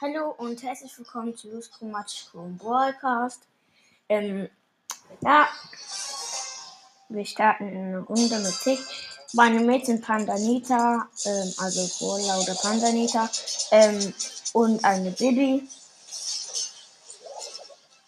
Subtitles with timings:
[0.00, 3.40] Hallo und herzlich willkommen zu Lust Chromatschko Broadcast.
[4.08, 4.48] Ähm,
[5.20, 5.48] ja,
[7.08, 8.78] wir starten in eine Runde mit Tick.
[9.32, 13.28] Meine Mädchen Pandanita, ähm, also Cola oder Pandanita,
[13.72, 14.14] ähm,
[14.52, 15.68] und eine Bibi.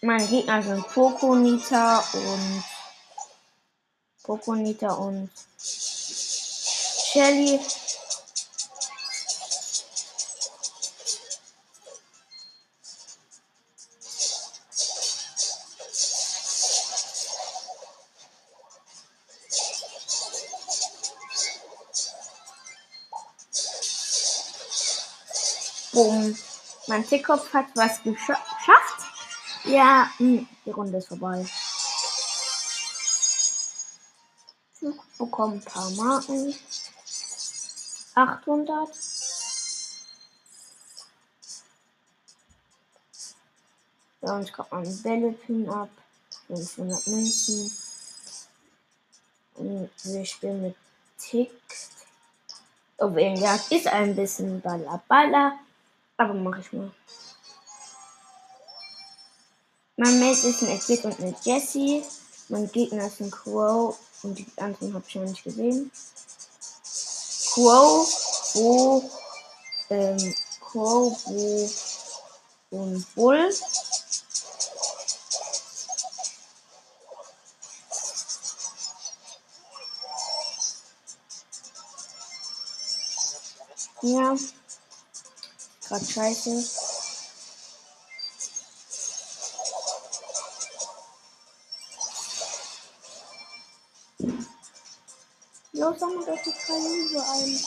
[0.02, 2.64] Meine Gegner sind Pokonita und
[4.22, 7.58] Pokonita und Shelly.
[25.92, 26.36] Boom.
[26.86, 29.00] Mein Tickkopf hat was geschafft.
[29.64, 31.44] Ja, mh, die Runde ist vorbei.
[34.80, 36.54] Ich bekomme ein paar Marken.
[38.14, 38.88] 800.
[44.22, 45.90] Ja, und ich komme einen Bällepin ab.
[46.46, 47.70] 500 Münzen.
[49.54, 50.76] Und wir spielen mit
[51.18, 51.50] Tick.
[52.98, 55.58] Auf Jagd ist ein bisschen Balla
[56.20, 56.90] aber mache ich mal.
[59.96, 62.04] Mein Mate ist ein Edwin und eine Jessie.
[62.48, 65.90] Mein Gegner ist ein Crow und die anderen habe ich noch nicht gesehen.
[67.52, 69.10] Crow, Bo,
[69.88, 71.70] ähm, Crow, Bo
[72.70, 73.50] und Bull.
[84.02, 84.34] Ja.
[85.90, 86.50] Grad scheiße.
[95.72, 97.60] Los, sammelt euch die Kaliber ein.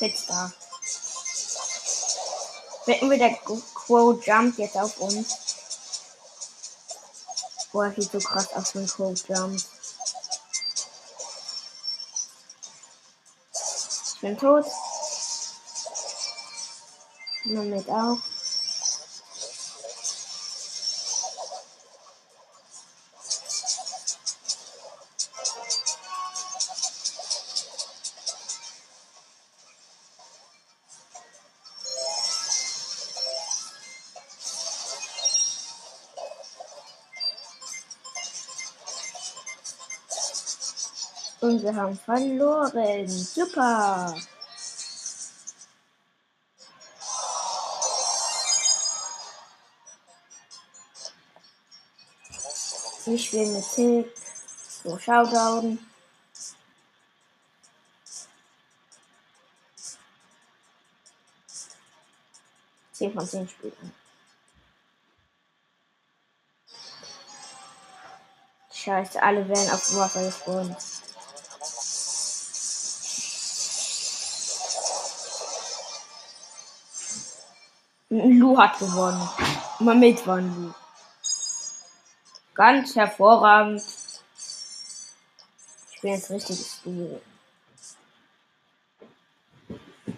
[0.00, 0.52] Jetzt da.
[2.84, 5.38] Wetten wir, der Crow jumpt jetzt auf uns.
[7.72, 9.79] Boah, sieht so krass aus, wenn Crow jumpt.
[14.20, 14.66] Ich bin tot.
[17.44, 18.18] Moment auch.
[41.40, 43.08] Und wir haben verloren.
[43.08, 44.14] Super.
[53.06, 54.14] Ich spiele mit Tick.
[54.84, 55.78] So, Showdown.
[62.92, 63.94] Zehn von zehn Spielen.
[68.70, 70.99] Scheiße, alle werden auf Wasser gespawnt.
[78.12, 79.28] Lu hat gewonnen.
[79.78, 80.72] Mal mit waren Lu.
[82.54, 83.82] Ganz hervorragend.
[85.92, 87.20] Ich bin jetzt richtiges Duo.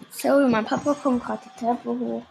[0.09, 2.23] Sorry, mein Papa kommt gerade die Treppe hoch.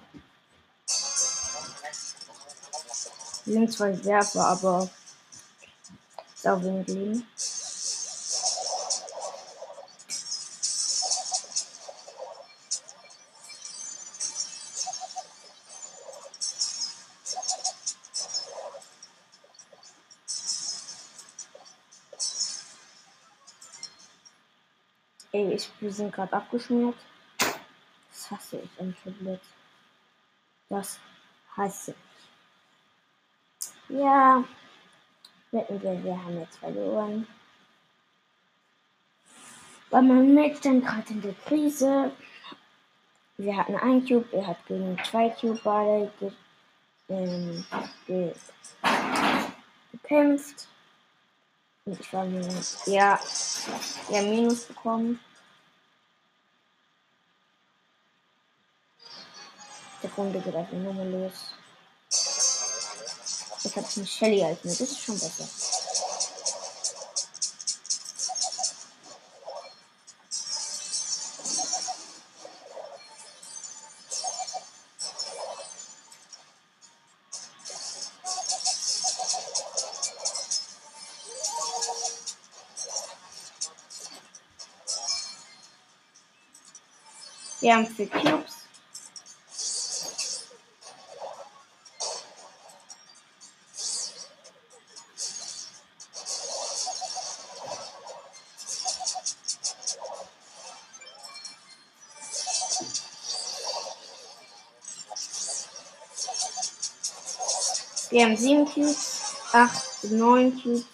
[3.44, 4.90] Wir sind zwei Werfer, aber
[6.34, 7.26] sau wenig Leben.
[25.32, 26.96] Ey, ich, wir sind gerade abgeschmiert.
[27.38, 29.40] Das hasse ich am Tablet.
[30.68, 30.98] Das
[31.56, 31.94] hasse
[33.88, 33.96] ich.
[33.96, 34.44] Ja.
[35.50, 37.26] Wetten wir, wir haben jetzt verloren.
[39.88, 42.12] Weil mein Mädchen gerade in der Krise.
[43.38, 46.32] Wir hatten ein Cube, er hat gegen zwei Cube Ball ge
[47.08, 47.64] ähm,
[48.06, 48.34] ge
[49.92, 50.68] gekämpft.
[51.84, 52.86] Und ich war minus.
[52.86, 53.18] Ja,
[54.10, 55.18] ja, Minus bekommen.
[60.02, 61.32] Der Hunde greift ihn nochmal los.
[63.64, 65.48] Ich hab's einen Shelly halt als mir, das ist schon besser.
[87.60, 88.61] Wir haben für Clubs
[108.12, 109.22] Wir haben sieben Cubes,
[109.52, 110.84] acht, neun Cubes.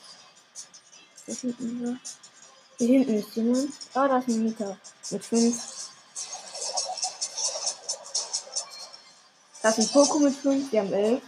[1.27, 1.97] Was hinten so?
[2.79, 3.71] Hier hinten ist jemand.
[3.95, 4.79] Oh, da ist ein Mieter.
[5.11, 5.91] Mit fünf.
[9.63, 10.71] Da ist ein Poco mit fünf.
[10.71, 11.23] Wir haben elf.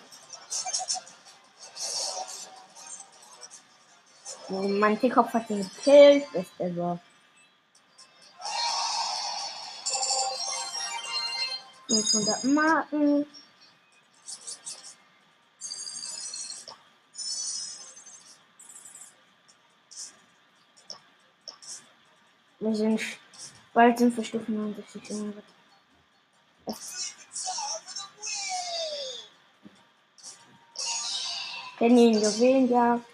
[4.48, 6.32] Oh, mein Tickkopf hat ihn gekillt.
[6.32, 7.00] Best ever.
[11.88, 13.26] 500 Marken.
[22.60, 23.00] Wir sind
[23.72, 25.44] bald sind wir Stufe 69 irgendwas.
[31.78, 33.04] Wenn ihr ihn Juwelenjagd.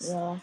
[0.00, 0.38] Ja.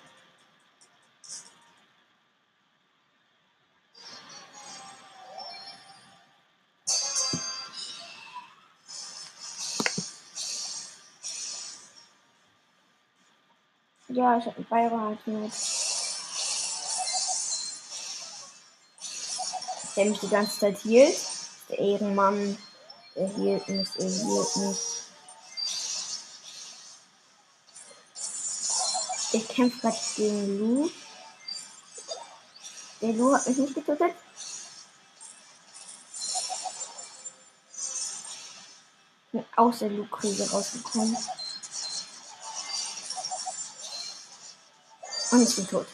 [14.08, 15.81] Ja, ich habe einen Bayern mit.
[19.96, 21.18] Der mich die ganze Zeit hielt.
[21.70, 22.58] Der Ehrenmann.
[23.16, 24.82] Er hielt nicht, er hielt nicht.
[29.34, 30.90] Ich kämpfe gerade gegen Lu.
[33.02, 34.16] Der Lu hat mich nicht getötet.
[39.32, 41.18] Bin aus der Lu-Krise rausgekommen.
[45.32, 45.88] Und ich bin tot.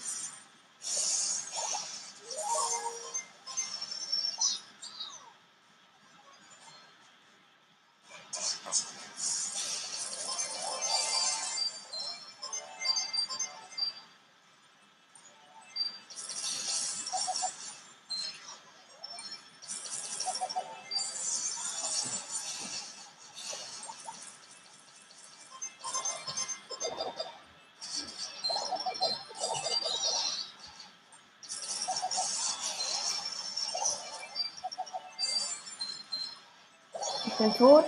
[37.37, 37.85] Bin tot.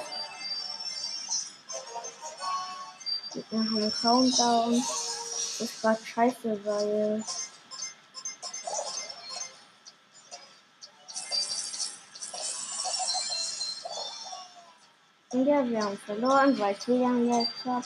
[3.33, 4.83] Wir haben einen Countdown.
[5.59, 7.23] Das gerade scheiße, weil.
[15.31, 17.85] Ja, wir haben verloren, weil ich Julian jetzt habe.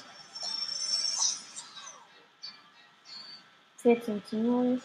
[3.77, 4.81] 14 zu 0.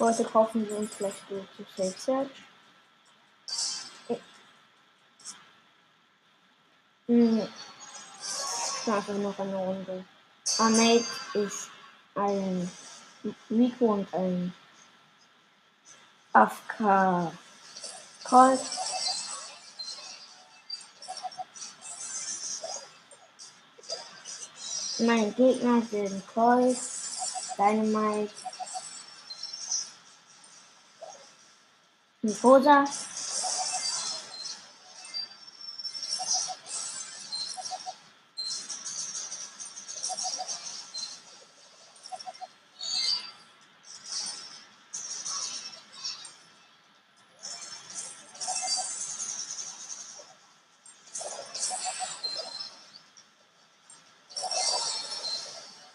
[0.00, 2.28] Heute kaufen wir uns vielleicht so zu Safe Search.
[7.06, 7.42] Hm.
[7.42, 10.04] Ich einfach noch eine Runde.
[10.56, 11.04] Armate
[11.34, 11.68] ist
[12.14, 12.70] ein
[13.50, 14.54] Rico und ein
[16.32, 17.30] AFK
[18.24, 18.60] Colt.
[25.00, 26.78] Meine Gegner sind Colt,
[27.58, 28.32] Dynamite,
[32.22, 32.84] Rosa.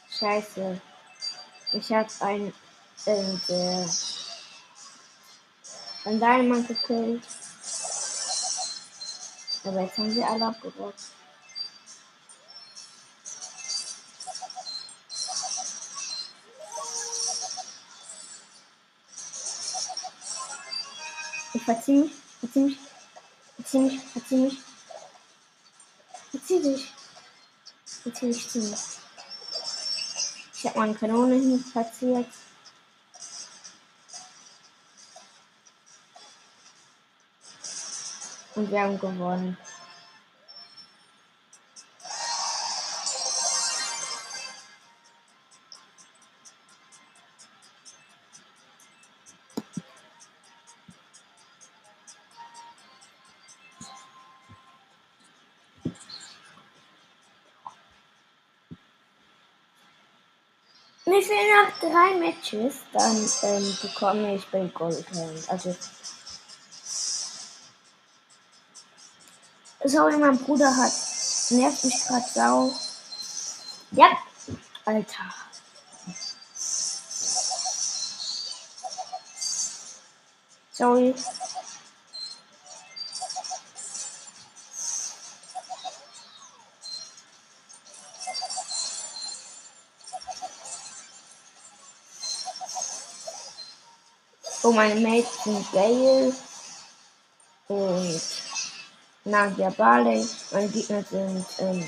[0.09, 0.81] Scheiße.
[1.73, 2.51] Ich hab ein
[3.05, 3.85] äh,
[6.05, 7.23] der ein Diamond gekillt.
[9.63, 10.93] Aber jetzt haben sie alle abgebaut.
[21.53, 22.77] Ich verzieh mich, verzieh mich,
[23.55, 24.57] verzieh mich, verzieh mich.
[26.31, 26.93] Verzieh dich.
[28.03, 28.79] Verzieh dich ziemlich.
[30.53, 32.27] Ich habe meine Kanone hin platziert.
[38.55, 39.57] Und wir haben gewonnen.
[61.07, 65.05] Mir fehlen noch drei Matches, dann ähm, bekomme ich Gold.
[65.49, 65.75] Also
[69.87, 70.91] Sorry, mein Bruder hat.
[71.51, 72.73] Nervt mich gerade sau.
[73.91, 74.17] Ja,
[74.83, 75.23] Alter.
[80.71, 81.13] Sorry.
[94.63, 96.33] Oh, meine sind Gale
[97.67, 98.34] und
[99.25, 100.23] Nadia Barley.
[100.51, 101.87] Meine Gegner sind ähm,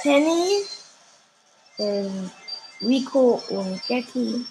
[0.00, 0.64] Penny,
[1.78, 2.30] ähm,
[2.80, 4.46] Rico und Jackie.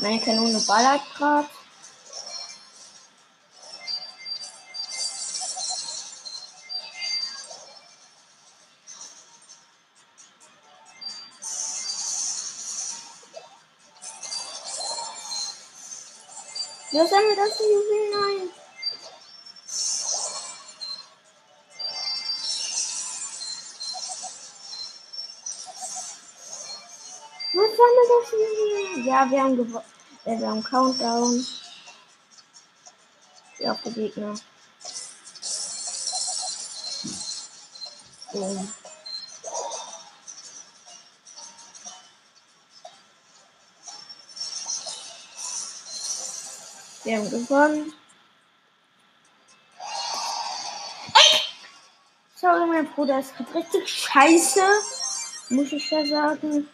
[0.00, 1.57] Meine Kanone ballert gerade.
[17.08, 18.10] Ja, sammelt das Juwel?
[18.10, 18.50] Nein.
[27.54, 29.06] Was sammelt das Juwel?
[29.06, 29.84] Ja, wir haben gewonnen.
[30.24, 31.46] Ja, wir haben Countdown.
[33.58, 34.34] Ja, auf der Gegner.
[38.32, 38.68] Boom.
[47.08, 47.90] Wir haben gewonnen.
[52.34, 54.60] Sorry, mein Bruder ist gerade richtig scheiße.
[55.48, 56.68] Muss ich ja sagen.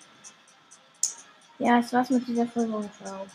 [1.60, 3.28] Ja, es war's mit dieser Folge ciao.